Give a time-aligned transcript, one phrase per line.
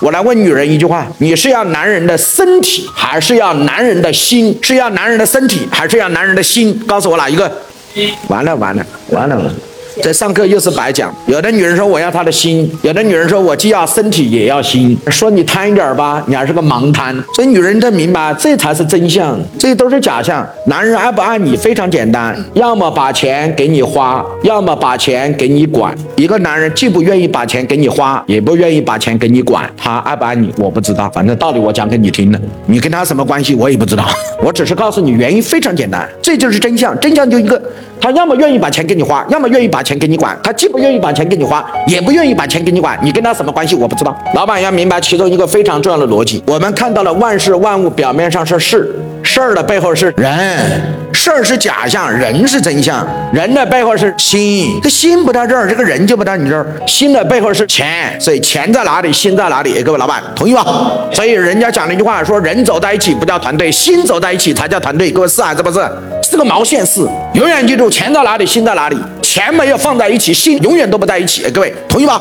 [0.00, 4.56] 我来问女人一句话：你是要男人的身体，还是要男人的心？
[4.62, 6.78] 是要男人的身体，还是要男人的心？
[6.86, 7.50] 告诉我哪一个？
[8.28, 9.52] 完了完了完了完了！
[10.02, 11.14] 这上课又是白讲。
[11.26, 14.96] 有的女人说我要他的心，有的女人说我既要身体也要心。
[15.08, 17.14] 说你贪一点吧，你还是个盲贪。
[17.34, 20.46] 所以女人得明白，这才是真相，这都是假象。
[20.66, 25.94] 男人爱不爱你非常简单，要么把钱给你花，要么把钱给你管。
[26.16, 31.10] 一个男人既不愿意把钱给你花，也不愿意把钱给你管，他爱不爱你我不知道。
[31.10, 34.04] 反正道理我讲给你听了，你跟他什么关系我也不知道。
[34.42, 36.98] 我只是告诉你原因非常简单，这就是真相。
[37.00, 37.60] 真相就一个。
[38.00, 40.38] 他要么愿意把钱给你花，要么愿意把钱给你管。
[40.42, 42.98] 他既不愿意把钱给你花，也不愿意把钱给你管。
[43.02, 43.74] 你跟他什么关系？
[43.74, 44.16] 我不知道。
[44.34, 46.42] 老板要明白其中一个非常重要的逻辑。
[46.46, 50.36] 我们看到了万事万物表面上是事，事儿的背后是人，
[51.12, 53.06] 事儿是假象，人是真相。
[53.32, 56.66] 人的背后是心，这心不在这儿，这个人就不在你这儿。
[56.86, 59.82] 心的背后是钱，所以钱在哪里，心在哪里？
[59.82, 60.64] 各位老板同意吗？
[61.12, 65.10] 所以人家讲了一句话，说人走在一起不叫团队，心走在一起才叫团队。
[65.10, 65.80] 各位是还是不是？
[66.38, 67.06] 个毛线事。
[67.34, 67.90] 永远记住。
[67.90, 68.96] 钱在哪里，心在哪里？
[69.20, 71.42] 钱没有放在一起，心永远都不在一起。
[71.50, 72.18] 各位，同意吗？